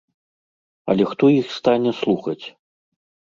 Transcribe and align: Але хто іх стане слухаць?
Але 0.93 1.03
хто 1.11 1.29
іх 1.41 1.47
стане 1.57 1.91
слухаць? 2.01 2.41